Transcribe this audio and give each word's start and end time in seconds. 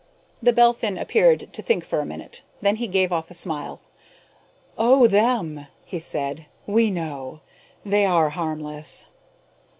The 0.41 0.51
Belphin 0.51 0.97
appeared 0.97 1.53
to 1.53 1.61
think 1.61 1.85
for 1.85 1.99
a 1.99 2.07
minute. 2.07 2.41
Then 2.59 2.77
he 2.77 2.87
gave 2.87 3.13
off 3.13 3.29
a 3.29 3.35
smile. 3.35 3.81
"Oh, 4.75 5.05
them," 5.05 5.67
he 5.85 5.99
said. 5.99 6.47
"We 6.65 6.89
know. 6.89 7.41
They 7.85 8.05
are 8.07 8.29
harmless." 8.31 9.05